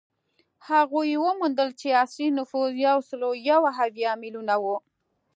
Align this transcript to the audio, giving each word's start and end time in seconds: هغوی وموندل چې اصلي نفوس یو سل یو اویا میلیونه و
هغوی 0.69 1.11
وموندل 1.23 1.69
چې 1.79 1.99
اصلي 2.03 2.27
نفوس 2.37 2.71
یو 2.87 2.97
سل 3.09 3.21
یو 3.49 3.61
اویا 3.85 4.11
میلیونه 4.23 4.55
و 4.63 4.65